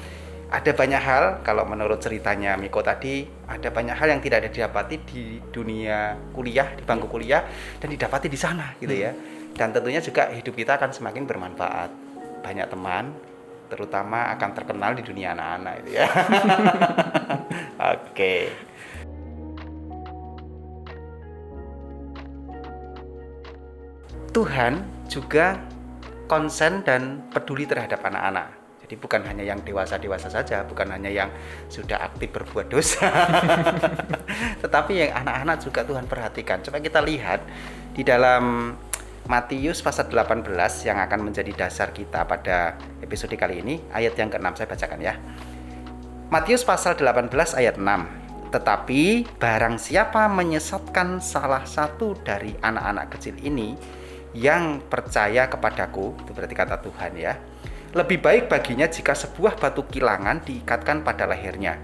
[0.50, 4.96] ada banyak hal kalau menurut ceritanya Miko tadi ada banyak hal yang tidak ada didapati
[5.02, 7.44] di dunia kuliah di bangku kuliah
[7.80, 9.12] dan didapati di sana gitu ya.
[9.54, 11.90] Dan tentunya juga hidup kita akan semakin bermanfaat.
[12.42, 13.14] Banyak teman
[13.72, 16.07] terutama akan terkenal di dunia anak-anak itu ya.
[17.94, 18.35] Oke.
[24.35, 25.62] Tuhan juga
[26.26, 28.63] konsen dan peduli terhadap anak-anak.
[28.84, 31.32] Jadi bukan hanya yang dewasa-dewasa saja, bukan hanya yang
[31.72, 33.08] sudah aktif berbuat dosa.
[34.62, 36.60] Tetapi yang anak-anak juga Tuhan perhatikan.
[36.60, 37.40] Coba kita lihat
[37.96, 38.76] di dalam
[39.24, 40.44] Matius pasal 18
[40.84, 45.16] yang akan menjadi dasar kita pada episode kali ini, ayat yang ke-6 saya bacakan ya.
[46.28, 48.52] Matius pasal 18 ayat 6.
[48.52, 49.02] Tetapi
[49.40, 53.72] barang siapa menyesatkan salah satu dari anak-anak kecil ini
[54.36, 57.34] yang percaya kepadaku, itu berarti kata Tuhan ya.
[57.94, 61.78] Lebih baik baginya jika sebuah batu kilangan diikatkan pada lehernya.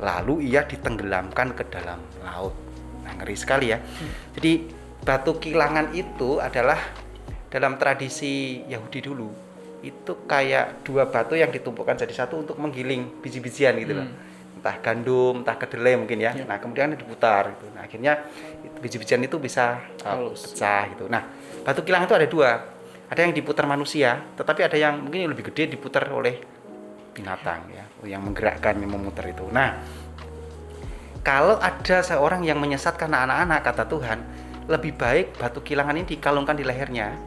[0.00, 2.52] Lalu ia ditenggelamkan ke dalam laut.
[3.04, 3.80] Nah, ngeri sekali ya.
[4.36, 4.68] Jadi
[5.00, 6.76] batu kilangan itu adalah
[7.48, 9.28] dalam tradisi Yahudi dulu
[9.80, 14.08] itu kayak dua batu yang ditumpukkan jadi satu untuk menggiling biji-bijian gitu loh.
[14.60, 16.36] entah gandum, entah kedelai mungkin ya.
[16.36, 16.44] Ya.
[16.44, 17.72] Nah, kemudian diputar gitu.
[17.72, 18.20] Nah, akhirnya
[18.84, 21.08] biji-bijian itu bisa uh, pecah gitu.
[21.08, 21.24] Nah,
[21.64, 22.60] batu kilang itu ada dua.
[23.10, 26.38] Ada yang diputar manusia, tetapi ada yang mungkin yang lebih gede diputar oleh
[27.10, 29.50] binatang ya, yang menggerakkan, yang memutar itu.
[29.50, 29.82] Nah,
[31.26, 34.18] kalau ada seorang yang menyesatkan anak-anak kata Tuhan,
[34.70, 37.18] lebih baik batu kilangan ini dikalungkan di lehernya,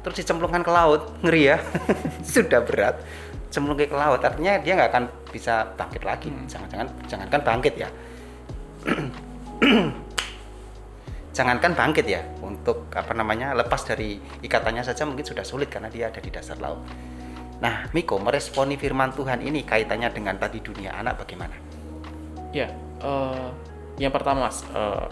[0.00, 1.60] terus dicemplungkan ke laut, ngeri ya,
[2.32, 2.96] sudah berat,
[3.52, 7.88] cemplung ke laut, artinya dia nggak akan bisa bangkit lagi, jangan-jangan, jangankan bangkit ya,
[11.38, 16.10] jangankan bangkit ya, untuk apa namanya lepas dari ikatannya saja mungkin sudah sulit karena dia
[16.10, 16.82] ada di dasar laut.
[17.62, 21.54] Nah, Miko meresponi firman Tuhan ini kaitannya dengan tadi dunia anak bagaimana?
[22.50, 23.48] Ya, eh,
[24.02, 25.06] yang pertama mas, eh,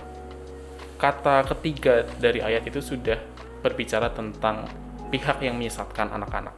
[0.99, 3.23] kata ketiga dari ayat itu sudah
[3.62, 4.67] berbicara tentang
[5.15, 6.55] pihak yang menyesatkan anak-anak.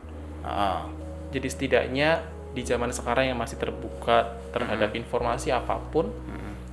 [0.49, 0.89] Oh,
[1.29, 2.25] Jadi setidaknya
[2.57, 6.09] di zaman sekarang yang masih terbuka terhadap informasi apa pun,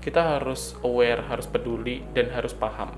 [0.06, 2.94] kita harus aware, harus peduli dan harus paham.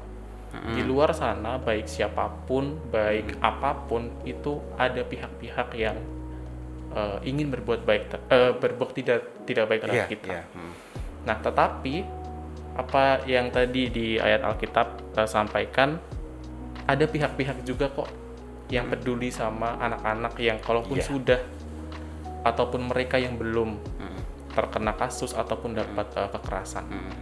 [0.58, 5.96] Di luar sana baik siapa pun, baik apa pun itu ada pihak-pihak yang
[6.92, 10.28] eh, ingin berbuat baik, eh, berbuat tidak tidak baik terhadap iya, kita.
[10.28, 10.44] iya.
[10.52, 10.74] Hmm.
[11.30, 11.96] Nah, tetapi
[12.76, 16.02] apa yang tadi di ayat Alkitab eh, sampaikan
[16.90, 18.10] ada pihak-pihak juga kok
[18.68, 21.08] yang peduli sama anak-anak yang kalaupun Iya.
[21.08, 21.40] sudah
[22.44, 24.07] ataupun mereka yang belum Hmm.
[24.58, 26.86] Terkena kasus ataupun dapat eh, kekerasan.
[26.90, 27.14] Hmm.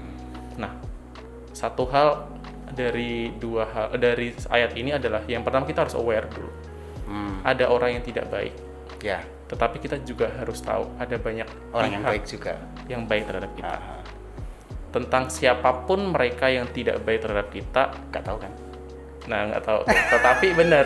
[0.56, 0.72] Nah,
[1.52, 2.32] satu hal
[2.72, 6.52] dari dua hal dari ayat ini adalah yang pertama kita harus aware dulu.
[7.12, 7.44] Hmm.
[7.44, 8.56] Ada orang yang tidak baik,
[9.06, 9.22] Ya,
[9.52, 12.58] tetapi kita juga harus tahu ada banyak orang yang baik juga.
[12.90, 13.78] yang baik terhadap kita.
[13.78, 14.02] Ah,
[14.90, 18.54] Tentang siapa pun mereka yang tidak baik terhadap kita, nggak tahu kan?
[19.30, 19.82] Nah, nggak tahu.
[19.86, 20.86] Tetapi benar.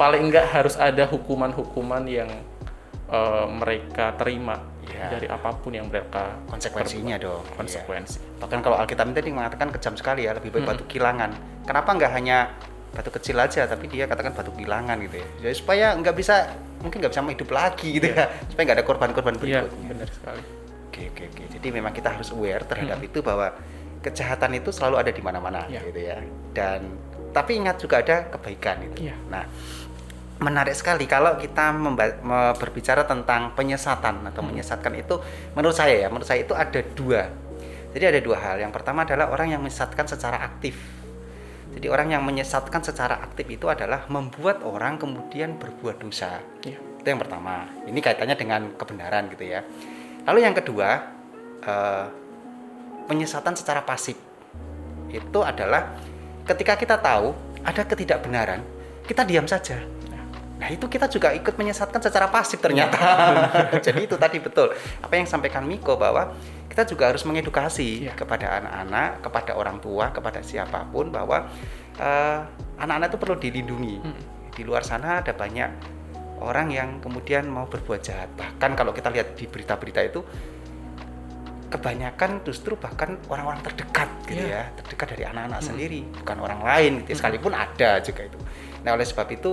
[0.00, 2.30] Paling nggak harus ada hukuman-hukuman yang
[3.12, 4.60] eh, mereka terima
[4.96, 5.08] Iya.
[5.12, 7.44] dari apa pun yang mereka Konsekuensinya dong.
[7.44, 7.58] perbuat.
[7.60, 8.16] konsekuensi.
[8.16, 8.40] Iya.
[8.40, 11.30] Bahkan kalau Alkitab tadi mengatakan kejam sekali ya, lebih baik batu kilangan.
[11.62, 12.38] Kenapa nggak hanya
[12.90, 15.28] batu kecil aja, tapi dia katakan batu kilangan gitu ya.
[15.44, 16.48] Jadi supaya nggak bisa,
[16.80, 18.24] mungkin nggak bisa hidup lagi gitu ya.
[18.48, 19.88] Supaya nggak ada korban-korban Iya, berikutnya.
[19.92, 20.42] benar sekali.
[20.88, 21.42] Oke, oke, oke.
[21.52, 23.52] Jadi memang kita harus aware terhadap itu bahwa
[24.00, 25.80] kejahatan itu selalu ada di mana-mana Iya.
[25.84, 26.16] gitu ya.
[26.50, 26.80] Dan
[27.30, 29.04] tapi ingat juga ada kebaikan itu.
[29.04, 29.16] Iya.
[29.28, 29.44] Nah,
[30.36, 31.72] menarik sekali kalau kita
[32.60, 34.52] berbicara tentang penyesatan atau Hmm.
[34.52, 35.16] menyesatkan itu
[35.56, 37.32] menurut saya ya, menurut saya itu ada dua.
[37.96, 38.56] Jadi ada dua hal.
[38.60, 40.76] Yang pertama adalah orang yang menyesatkan secara aktif.
[41.72, 46.40] Jadi orang yang menyesatkan secara aktif itu adalah membuat orang kemudian berbuat dosa.
[46.64, 46.76] Iya.
[47.00, 47.68] Itu yang pertama.
[47.88, 49.64] Ini kaitannya dengan kebenaran gitu ya.
[50.28, 50.88] Lalu yang kedua,
[51.64, 52.06] eh,
[53.08, 54.16] penyesatan secara pasif.
[55.08, 55.96] Itu adalah
[56.44, 57.32] ketika kita tahu
[57.64, 58.60] ada ketidakbenaran,
[59.08, 59.80] kita diam saja.
[60.56, 62.96] Nah, itu kita juga ikut menyesatkan secara pasif ternyata.
[63.86, 64.72] Jadi itu tadi betul.
[65.04, 66.32] Apa yang sampaikan Miko bahwa
[66.66, 68.16] kita juga harus mengedukasi Iya.
[68.16, 71.44] kepada anak-anak, kepada orang tua, kepada siapa pun bahwa
[71.96, 72.40] eh,
[72.76, 73.96] anak-anak itu perlu dilindungi.
[74.00, 74.20] Hmm.
[74.52, 75.70] Di luar sana ada banyak
[76.40, 78.28] orang yang kemudian mau berbuat jahat.
[78.32, 80.20] Bahkan kalau kita lihat di berita-berita itu
[81.66, 84.70] kebanyakan justru bahkan orang-orang terdekat gitu Iya.
[84.70, 85.68] ya, terdekat dari anak-anak Hmm.
[85.68, 87.10] sendiri, bukan orang lain gitu.
[87.12, 87.16] ya.
[87.18, 88.38] Sekalipun ada juga itu.
[88.86, 89.52] Nah, oleh sebab itu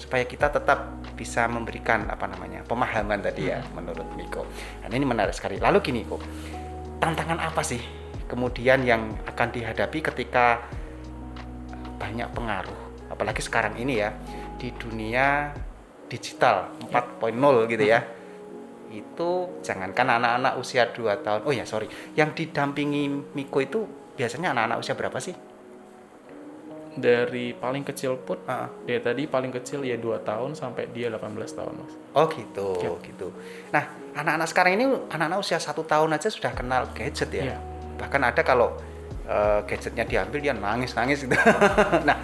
[0.00, 4.48] supaya kita tetap bisa memberikan apa namanya pemahaman tadi ya menurut Miko.
[4.80, 5.60] Dan ini menarik sekali.
[5.60, 6.24] Lalu gini kok,
[6.96, 7.84] tantangan apa sih
[8.24, 10.64] kemudian yang akan dihadapi ketika
[12.00, 14.16] banyak pengaruh, apalagi sekarang ini ya
[14.56, 15.52] di dunia
[16.08, 18.00] digital 4.0 gitu ya.
[18.88, 21.40] Itu jangankan anak-anak usia 2 tahun.
[21.44, 21.92] Oh ya, sorry.
[22.16, 23.84] Yang didampingi Miko itu
[24.16, 25.49] biasanya anak-anak usia berapa sih?
[26.90, 28.66] Dari paling kecil pun, Ah.
[28.82, 31.94] dia tadi paling kecil ya 2 tahun sampai dia 18 tahun, Mas.
[32.12, 32.90] Oh gitu, Ya.
[33.06, 33.28] gitu.
[33.70, 37.54] Nah, anak-anak sekarang ini anak-anak usia satu tahun aja sudah kenal gadget ya.
[37.54, 37.58] Iya.
[37.96, 38.74] Bahkan ada kalau
[39.30, 41.30] eh, gadgetnya diambil dia nangis-nangis gitu.
[42.08, 42.18] nah,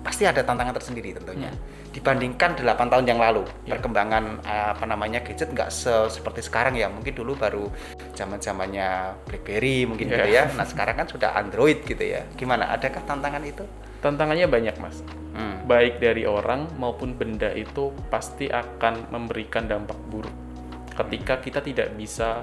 [0.00, 1.52] pasti ada tantangan tersendiri tentunya.
[1.92, 3.52] Dibandingkan 8 tahun yang lalu, Hmm.
[3.68, 3.70] Iya.
[3.76, 6.88] perkembangan apa namanya gadget nggak se- seperti sekarang ya.
[6.88, 7.68] Mungkin dulu baru
[8.16, 8.88] zaman-zamannya
[9.28, 10.16] BlackBerry mungkin Iya.
[10.16, 10.44] gitu ya.
[10.56, 12.24] Nah, sekarang kan sudah Android gitu ya.
[12.34, 12.72] Gimana?
[12.72, 13.62] Adakah tantangan itu?
[14.00, 15.04] Tantangannya banyak, Mas.
[15.36, 15.68] Hmm.
[15.68, 20.32] Baik dari orang maupun benda itu pasti akan memberikan dampak buruk
[20.96, 22.40] ketika kita tidak bisa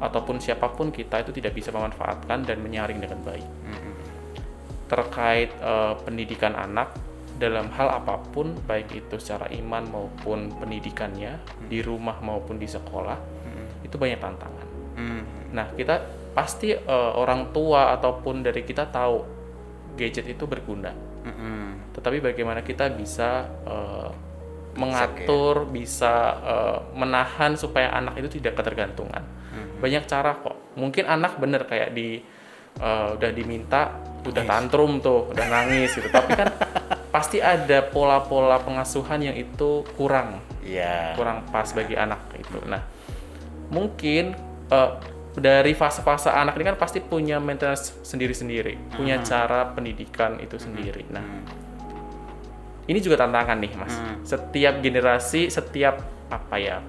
[0.00, 3.44] ataupun siapa pun kita itu tidak bisa memanfaatkan dan menyaring dengan baik.
[3.68, 3.92] Hmm.
[4.90, 6.90] terkait eh, pendidikan anak
[7.38, 11.38] dalam hal apa pun baik itu secara iman maupun pendidikannya
[11.70, 13.14] di rumah maupun di sekolah
[13.86, 14.59] itu banyak tantangan.
[15.50, 16.80] Nah kita pasti eh,
[17.12, 19.16] orang tua ataupun dari kita tahu
[19.94, 21.92] gadget itu berguna, Hmm.
[21.92, 24.10] tetapi bagaimana kita bisa eh,
[24.72, 29.22] mengatur, bisa eh, menahan supaya anak itu tidak ketergantungan.
[29.50, 29.82] Hmm.
[29.82, 32.22] banyak cara kok mungkin anak bener kayak di
[32.78, 36.46] eh, udah diminta udah tantrum tuh udah nangis gitu tapi kan
[37.14, 41.18] pasti ada pola-pola pengasuhan yang itu kurang Iya.
[41.18, 42.62] kurang pas bagi anak itu.
[42.62, 42.78] Nah,
[43.68, 44.38] mungkin
[44.70, 44.90] eh,
[45.36, 51.06] dari fase-fase anak ini kan pasti punya maintenance sendiri-sendiri, punya cara pendidikan itu sendiri.
[51.06, 51.22] Nah,
[52.90, 53.94] ini juga tantangan nih, Mas.
[54.26, 56.82] Setiap generasi, setiap apa ya?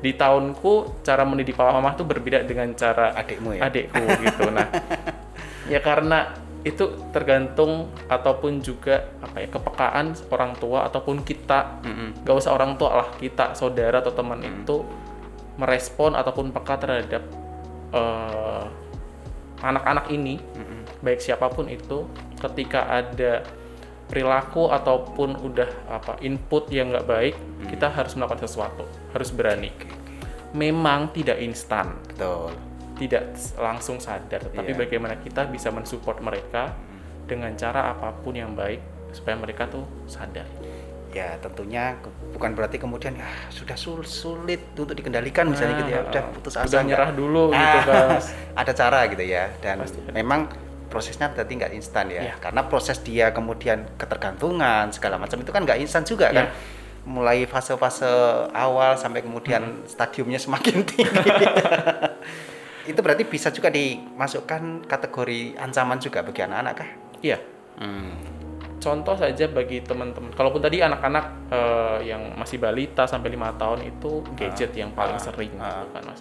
[0.00, 3.68] Di tahunku cara mendidik papa mama tuh berbeda dengan cara Adikmu ya?
[3.68, 4.48] adikku gitu.
[4.48, 4.64] Nah,
[5.72, 12.20] ya karena itu tergantung ataupun juga apa ya kepekaan orang tua ataupun kita Mm-mm.
[12.20, 14.84] gak usah orang tua lah kita saudara atau teman itu
[15.56, 17.24] merespon ataupun peka terhadap
[17.92, 18.64] eh,
[19.60, 20.40] anak-anak ini
[21.00, 22.04] baik siapa pun itu
[22.36, 23.44] ketika ada
[24.08, 27.34] perilaku ataupun udah apa input yang nggak baik
[27.68, 29.70] kita harus melakukan sesuatu harus berani.
[30.50, 31.94] Memang tidak instan.
[32.10, 32.50] Betul.
[33.00, 34.84] tidak langsung sadar tapi Iya.
[34.84, 36.76] bagaimana kita bisa mensupport mereka
[37.24, 38.76] dengan cara apa pun yang baik
[39.16, 40.44] supaya mereka tuh sadar
[41.10, 41.98] Ya tentunya
[42.30, 46.00] bukan berarti kemudian ya sudah sul- sulit untuk dikendalikan misalnya gitu ya.
[46.04, 46.62] Udah putus asa.
[46.62, 48.08] Nah, udah nyerah dulu gitu Ah, kan
[48.56, 50.46] ada cara gitu ya dan Pasti memang
[50.86, 52.34] prosesnya berarti nggak instan ya Iya.
[52.40, 56.54] karena proses dia kemudian ketergantungan segala macam itu kan nggak instan juga kan Iya.
[57.02, 58.10] mulai fase-fase
[58.52, 61.06] awal sampai kemudian stadiumnya semakin tinggi
[62.90, 66.90] itu berarti bisa juga dimasukkan kategori ancaman juga bagi anak-anak kah?
[67.20, 67.38] iya
[67.78, 68.39] Hmm.
[68.80, 70.32] Contoh saja bagi teman-teman.
[70.32, 75.22] Kalaupun tadi anak-anak eh, yang masih balita sampai lima tahun itu gadget yang paling ah,
[75.22, 75.84] sering ah.
[75.84, 76.20] gitu kan mas.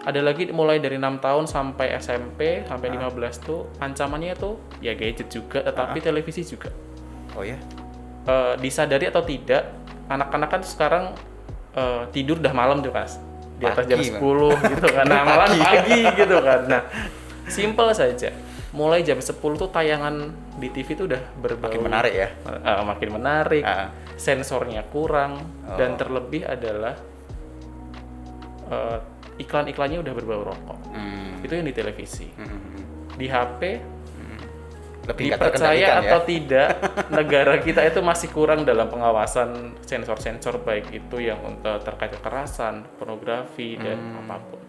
[0.00, 5.28] Ada lagi mulai dari enam tahun sampai SMP sampai 15 tuh ancamannya tuh ya gadget
[5.28, 6.72] juga tetapi televisi juga.
[7.36, 7.60] Oh ya?
[8.24, 9.76] Eh, disadari atau tidak
[10.08, 11.04] anak-anak kan sekarang
[11.76, 13.20] eh, tidur udah malam tuh mas.
[13.60, 15.04] Di atas jam Pagi, 10 gitu kan.
[15.04, 16.60] Nah malam pagi gitu kan.
[16.64, 16.82] Nah
[17.44, 18.32] simple saja.
[18.72, 22.28] Mulai jam 10 tuh tayangan di TV tuh udah berbau Makin menarik ya.
[22.46, 23.88] eh, makin menarik Ah.
[24.14, 25.74] sensornya kurang Oh.
[25.74, 26.94] dan terlebih adalah
[28.68, 28.98] eh,
[29.38, 31.40] iklan-iklannya udah berbau rokok Hmm.
[31.40, 32.60] itu yang di televisi Hmm.
[33.16, 33.60] di HP
[35.00, 36.00] Lebih nggak dipercaya ya.
[36.04, 36.68] atau tidak
[37.18, 39.48] negara kita itu masih kurang dalam pengawasan
[39.80, 44.28] sensor-sensor baik itu yang untuk terkait kekerasan, pornografi dan Hmm.
[44.28, 44.60] apa pun.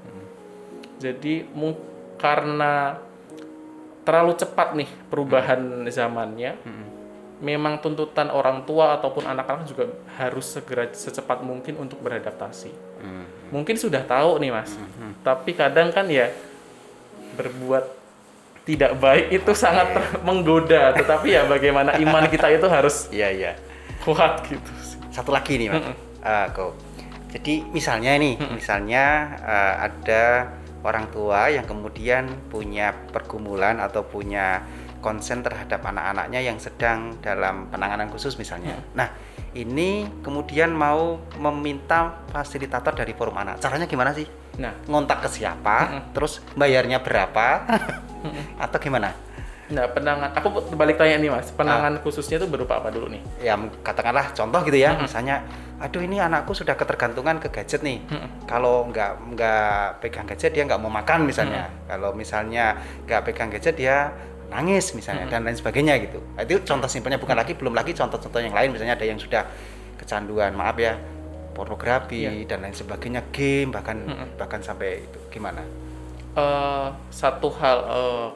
[0.98, 1.46] Jadi
[2.16, 2.96] karena
[4.02, 6.86] terlalu cepat nih perubahan zamannya, Hmm.
[7.40, 9.86] memang tuntutan orang tua ataupun anak-anak juga
[10.16, 12.72] harus segera secepat mungkin untuk beradaptasi.
[13.02, 13.26] Hmm.
[13.50, 14.74] Mungkin sudah tahu nih mas,
[15.22, 16.30] tapi kadang kan ya
[17.34, 17.86] berbuat
[18.62, 20.94] tidak baik itu sangat ter- menggoda.
[20.94, 23.52] Tetapi ya bagaimana iman kita itu harus Iya iya.
[24.02, 24.72] kuat gitu.
[24.80, 24.98] sih.
[25.10, 25.86] Satu lagi nih mas.
[26.22, 26.78] Ah, kok.
[27.34, 29.04] Jadi misalnya nih, misalnya
[29.42, 30.24] eh, ada
[30.82, 34.66] orang tua yang kemudian punya pergumulan atau punya
[35.02, 38.78] konsen terhadap anak-anaknya yang sedang dalam penanganan khusus misalnya.
[38.94, 39.10] Nah,
[39.58, 43.58] ini kemudian mau meminta fasilitator dari forum anak.
[43.60, 44.30] Caranya gimana sih?
[44.62, 46.08] Nah, Ngontak ke siapa?
[46.14, 47.66] Terus bayarnya berapa?
[48.64, 49.31] atau gimana?
[49.72, 53.22] Nah penangan, aku balik tanya nih mas, penangan khususnya itu berupa apa dulu nih?
[53.40, 55.44] ya katakanlah contoh gitu ya misalnya
[55.82, 58.06] aduh ini anakku sudah ketergantungan ke gadget nih.
[58.46, 61.74] Kalau nggak nggak pegang gadget dia nggak mau makan misalnya.
[61.90, 62.78] Kalau misalnya
[63.10, 64.14] nggak pegang gadget dia
[64.54, 66.22] nangis misalnya dan lain sebagainya gitu.
[66.38, 68.70] Nah, itu contoh simpelnya bukan lagi belum lagi contoh-contoh yang lain.
[68.70, 69.42] Misalnya ada yang sudah
[69.98, 71.02] kecanduan maaf ya
[71.52, 72.46] pornografi Iya.
[72.46, 74.06] dan lain sebagainya game bahkan
[74.38, 75.18] bahkan sampai itu.
[75.34, 75.66] Gimana?
[76.38, 78.28] Eh, satu hal eh,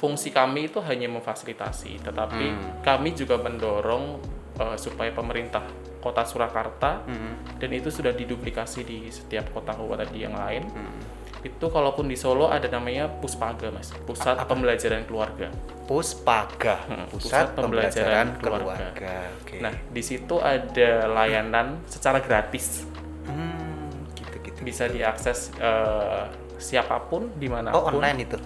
[0.00, 2.80] fungsi kami itu hanya memfasilitasi, tetapi Hmm.
[2.80, 4.16] kami juga mendorong
[4.56, 5.64] eh, supaya pemerintah
[6.00, 7.36] Kota Surakarta Hmm.
[7.56, 10.64] dan itu sudah diduplikasi di setiap kota kabupaten yang lain.
[10.66, 11.00] Hmm.
[11.40, 15.48] Itu kalaupun di Solo ada namanya Puspaga, Mas, Pusat Pembelajaran Keluarga.
[15.84, 18.92] Puspaga Hmm, pusat, pembelajaran, keluarga.
[18.94, 19.56] keluarga, Oke.
[19.58, 22.84] Nah, di situ ada layanan secara gratis.
[23.24, 24.60] Hmm, gitu-gitu.
[24.60, 26.24] Bisa diakses eh,
[26.56, 27.80] siapa pun di mana pun.
[27.80, 28.36] Oh, online itu.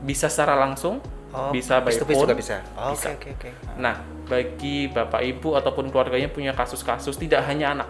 [0.00, 0.98] Bisa secara langsung,
[1.30, 2.26] Oh, bisa by phone.
[2.26, 2.58] juga bisa.
[2.74, 3.08] Oh, Oke, Bisa.
[3.14, 3.48] oke, oke.
[3.76, 7.88] Nah, bagi bapak ibu ataupun keluarganya punya kasus-kasus tidak hanya anak,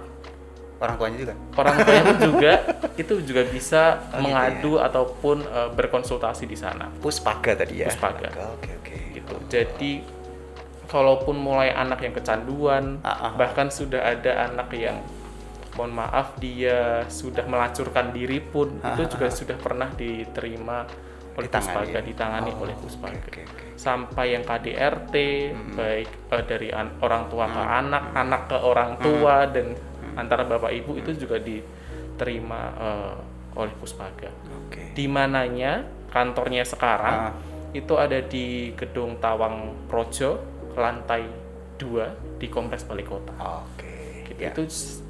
[0.77, 1.35] Orang tuanya juga.
[1.55, 2.53] orang tuanya pun juga
[3.01, 6.93] itu juga bisa Oh, gitu mengadu ataupun eh, berkonsultasi di sana.
[6.95, 7.89] Puspaga tadi ya.
[7.89, 8.29] Puspaga.
[8.57, 8.95] Oke, oke.
[9.11, 9.35] Gitu.
[9.49, 9.93] Jadi
[10.85, 13.33] kalaupun mulai anak yang kecanduan, Ah, ah.
[13.33, 15.01] bahkan sudah ada anak yang
[15.71, 20.85] mohon maaf dia sudah melacurkan diri pun itu juga sudah pernah diterima
[21.33, 22.01] oleh Ditangani Puspaga, ya?
[22.03, 23.19] ditangani Oh, oleh Puspaga.
[23.23, 23.65] oke, oke.
[23.75, 25.15] Sampai yang KDRT
[25.73, 29.73] baik eh, dari an- orang tua ke anak, anak ke orang tua dan
[30.13, 33.15] antara bapak ibu itu juga diterima eh,
[33.55, 34.31] oleh Puspaga.
[34.67, 34.93] Oke.
[34.93, 37.33] Di mananya kantornya sekarang Ah.
[37.71, 40.43] itu ada di Gedung Tawang Projo,
[40.75, 41.23] lantai
[41.77, 43.33] 2 di Kompleks Balai Kota.
[43.63, 44.27] Oke.
[44.27, 44.39] Gitu.
[44.39, 44.67] Ya, Itu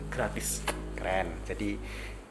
[0.09, 0.61] gratis.
[0.94, 1.33] keren.
[1.42, 1.80] Jadi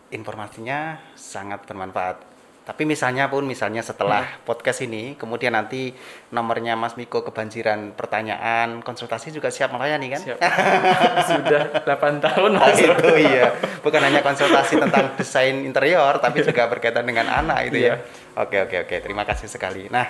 [0.10, 2.22] informasinya sangat bermanfaat.
[2.70, 4.46] Tapi misalnya pun misalnya setelah Hmm.
[4.46, 5.90] podcast ini, kemudian nanti
[6.30, 10.22] nomornya Mas Miko kebanjiran pertanyaan, konsultasi juga siap melayani kan?
[10.22, 10.38] Siap.
[11.34, 12.78] Sudah 8 tahun Oh, Mas.
[12.78, 13.58] itu iya.
[13.82, 17.98] Bukan hanya konsultasi tentang desain interior, tapi juga berkaitan dengan anak itu ya.
[17.98, 18.38] Iya.
[18.38, 18.96] Oke oke oke.
[19.02, 19.90] Terima kasih sekali.
[19.90, 20.06] Nah,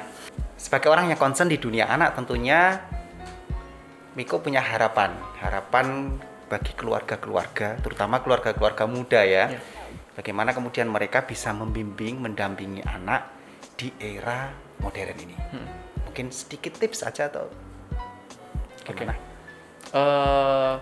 [0.60, 2.76] sebagai orang yang concern di dunia anak, tentunya
[4.19, 6.12] Miko punya harapan, harapan
[6.52, 9.48] bagi keluarga-keluarga, terutama keluarga-keluarga muda ya.
[9.48, 9.60] Iya.
[10.19, 13.32] Bagaimana kemudian mereka bisa membimbing, mendampingi anak
[13.79, 14.51] di era
[14.84, 15.32] modern ini.
[15.32, 15.67] Hmm.
[16.12, 17.47] Mungkin sedikit tips aja atau
[18.84, 19.15] gimana?
[19.95, 20.73] Eh,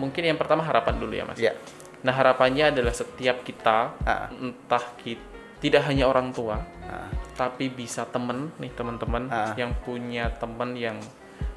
[0.00, 1.36] mungkin yang pertama harapan dulu ya Mas.
[1.36, 1.52] Ya.
[2.00, 4.32] Nah harapannya adalah setiap kita, Ah.
[4.32, 5.20] entah kita,
[5.60, 6.56] tidak hanya orang tua,
[6.88, 9.52] Ah, tapi bisa temen nih teman-teman Ah.
[9.52, 10.96] yang punya teman yang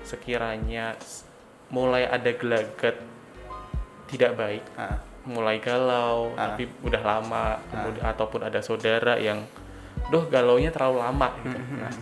[0.03, 0.99] sekiranya
[1.71, 2.99] mulai ada gelagat
[4.11, 6.53] tidak baik, ah, mulai galau, Ah.
[6.53, 9.45] tapi udah lama, kemudian ataupun ada saudara yang,
[10.09, 11.29] doh galaunya terlalu lama.
[11.39, 11.53] Gitu.
[11.53, 11.93] Hmm, Nah,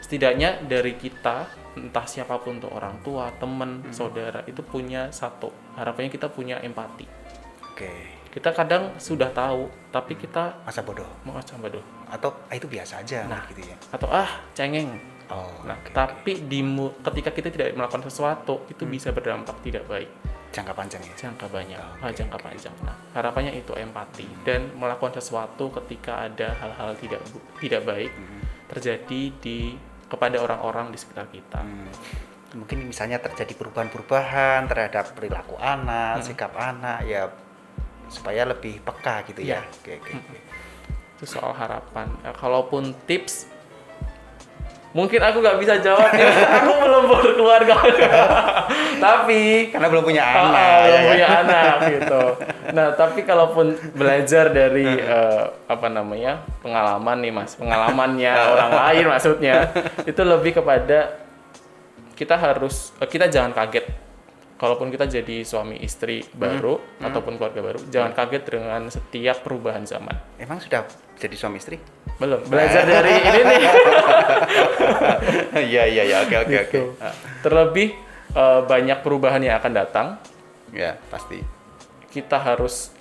[0.00, 3.92] setidaknya dari kita, entah siapa pun tuh orang tua, teman, Hmm.
[3.92, 7.06] saudara itu punya satu harapannya kita punya empati.
[7.64, 7.90] Oke.
[8.30, 11.06] Kita kadang sudah tahu, tapi kita Masa bodoh.
[11.24, 13.42] mau coba doh atau ah, itu biasa aja Nah.
[13.46, 13.74] gitu ya.
[13.90, 14.90] atau ah cengeng.
[15.30, 18.90] Oh, Nah, oke, tapi di mu- ketika kita tidak melakukan sesuatu itu Hmm.
[18.90, 20.10] bisa berdampak tidak baik.
[20.50, 21.14] Jangka panjang ya.
[21.14, 22.74] jangka banyak, Oke, ah, jangka panjang.
[22.82, 27.22] Nah, harapannya itu empati dan melakukan sesuatu ketika ada hal-hal tidak
[27.62, 28.42] tidak baik Hmm.
[28.66, 29.78] terjadi di
[30.10, 31.62] kepada orang-orang di sekitar kita.
[31.62, 31.86] Hmm.
[32.50, 36.26] Mungkin misalnya terjadi perubahan-perubahan terhadap perilaku anak, Hmm.
[36.26, 37.30] sikap anak ya
[38.10, 39.62] supaya lebih peka gitu ya.
[39.62, 39.70] Iya.
[39.70, 40.38] Oke, oke, oke.
[41.14, 42.10] Itu soal harapan.
[42.26, 43.46] Nah, kalaupun tips
[44.90, 46.26] mungkin aku nggak bisa jawab ya.
[46.58, 47.76] aku belum berkeluarga.
[49.04, 50.58] tapi Karena belum punya Ah, anak.
[50.58, 51.10] ah, ya belum kan?
[51.10, 52.22] punya anak gitu.
[52.70, 59.56] Nah, tapi kalaupun belajar dari eh, apa namanya pengalaman nih mas, pengalamannya orang lain maksudnya,
[60.02, 61.16] itu lebih kepada
[62.12, 63.79] kita harus eh, kita jangan kaget.
[64.60, 70.12] Kalaupun kita jadi suami istri baru ataupun keluarga baru, jangan kaget dengan setiap perubahan zaman.
[70.36, 70.84] Emang sudah
[71.16, 71.80] jadi suami istri?
[72.20, 73.62] Belum belajar dari ini nih.
[75.70, 76.16] Iya, iya, iya.
[76.24, 76.60] Oke, oke, oke.
[76.68, 76.82] Gitu.
[77.40, 77.88] Terlebih
[78.36, 80.06] eh, banyak perubahan yang akan datang,
[80.70, 81.40] Ya, pasti.
[82.12, 82.92] kita harus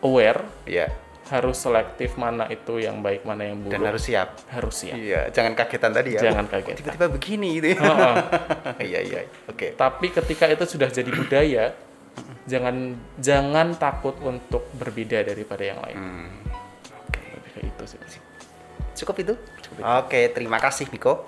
[0.00, 0.88] aware Iya.
[1.24, 4.36] Harus selektif mana itu yang baik mana yang buruk Dan harus siap.
[4.52, 6.20] harus siap Iya, jangan kagetan tadi ya.
[6.20, 6.76] Jangan Oh, kaget.
[6.84, 7.78] Tiba-tiba begini gitu ya.
[7.80, 8.14] Heeh.
[8.92, 9.20] Iya, iya.
[9.48, 9.72] Oke.
[9.74, 11.64] tapi ketika itu sudah jadi budaya
[12.44, 12.76] jangan
[13.16, 16.28] jangan takut untuk berbeda daripada yang lain Hmm.
[17.08, 17.20] Oke.
[17.50, 18.20] Kayak itu sih
[18.94, 19.34] Cukup itu?
[19.82, 21.26] Oke, terima kasih Miko.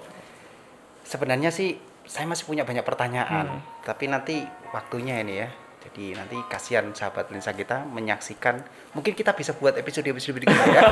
[1.03, 1.75] Sebenarnya sih
[2.07, 5.49] saya masih punya banyak pertanyaan, tapi nanti waktunya ini ya.
[5.97, 8.61] Jadi nanti kasihan sahabat lensa kita menyaksikan.
[8.93, 10.83] Mungkin kita bisa buat episode-episode berikutnya ya.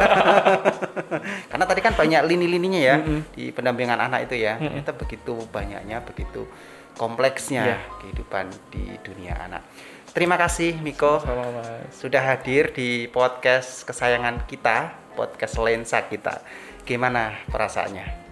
[1.52, 2.96] Karena tadi kan banyak lini-lininya ya
[3.36, 4.56] di pendampingan anak itu ya.
[4.56, 6.48] Ternyata begitu banyaknya, begitu
[6.96, 7.78] kompleksnya Iya.
[8.00, 9.60] kehidupan di dunia anak.
[10.16, 11.52] Terima kasih Miko sama
[11.92, 16.40] sudah hadir di podcast kesayangan kita, podcast lensa kita.
[16.88, 18.23] Gimana perasaannya?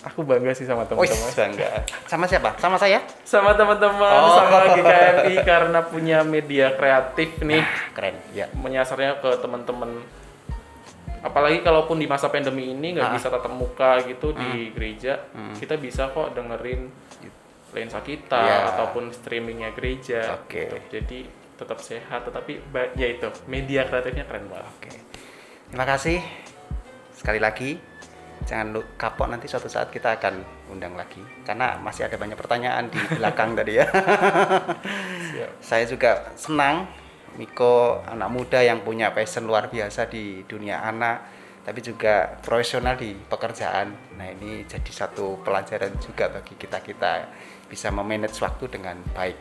[0.00, 1.70] Aku bangga sih sama teman-teman bangga.
[2.06, 2.54] Sama siapa?
[2.56, 3.02] Sama saya?
[3.22, 4.36] sama teman-teman Oh.
[4.36, 8.46] sama GKMI karena punya media kreatif nih Keren, ya.
[8.52, 10.00] menyasarnya ke teman-teman
[11.18, 13.12] apalagi kalaupun di masa pandemi ini nggak Ah.
[13.12, 15.50] bisa tatap muka gitu di gereja Hmm.
[15.52, 16.86] kita bisa kok dengerin
[17.68, 18.58] lensa kita Ya.
[18.72, 20.64] ataupun streamingnya gereja Oke.
[20.64, 20.76] gitu.
[20.88, 21.18] jadi
[21.54, 22.62] tetap sehat tetapi
[22.94, 24.90] ya itu media kreatifnya keren banget Oke.
[25.68, 26.22] Terima kasih.
[27.12, 27.76] Sekali lagi,
[28.46, 32.86] jangan lu kapok nanti suatu saat kita akan undang lagi karena masih ada banyak pertanyaan
[32.92, 33.86] di belakang tadi ya.
[35.32, 35.50] Siap.
[35.64, 36.86] Saya juga senang
[37.38, 43.12] Miko anak muda yang punya passion luar biasa di dunia anak tapi juga profesional di
[43.12, 43.92] pekerjaan.
[44.16, 47.28] Nah, ini jadi satu pelajaran juga bagi kita-kita
[47.68, 49.36] bisa memanage waktu dengan baik.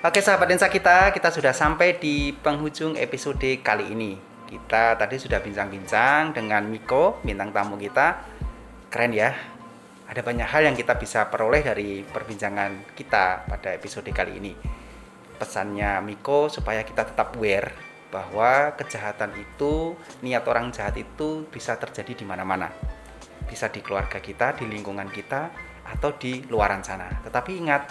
[0.00, 4.27] Oke, sahabat Densa kita, kita sudah sampai di penghujung episode kali ini.
[4.48, 8.24] Kita tadi sudah bincang-bincang dengan Miko, bintang tamu kita.
[8.88, 9.30] Keren ya.
[10.08, 14.52] Ada banyak hal yang kita bisa peroleh dari perbincangan kita pada episode kali ini
[15.38, 17.70] pesannya Miko supaya kita tetap aware
[18.10, 19.94] bahwa kejahatan itu,
[20.26, 22.72] niat orang jahat itu bisa terjadi di mana-mana.
[23.46, 25.52] Bisa di keluarga kita, di lingkungan kita,
[25.88, 27.08] atau di luaran sana.
[27.24, 27.82] Tetapi ingat,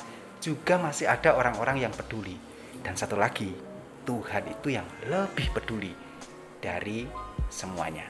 [0.41, 2.37] juga masih ada orang-orang yang peduli.
[2.81, 3.53] Dan satu lagi,
[4.05, 6.06] Tuhan itu yang lebih peduli.
[6.59, 7.07] Dari
[7.51, 8.07] semuanya.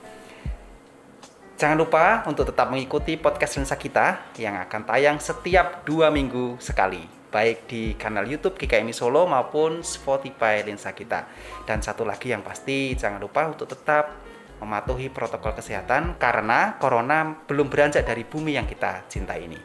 [1.57, 7.01] Jangan lupa untuk tetap mengikuti podcast Lensa kita yang akan tayang setiap dua minggu sekali,
[7.33, 11.25] baik di kanal YouTube GKMI Solo maupun Spotify Lensa kita.
[11.65, 14.21] Dan satu lagi yang pasti, jangan lupa untuk tetap
[14.61, 19.57] mematuhi protokol kesehatan karena corona belum beranjak dari bumi yang kita cintai ini.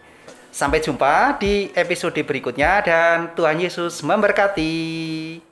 [0.52, 5.51] Sampai jumpa di episode berikutnya dan Tuhan Yesus memberkati.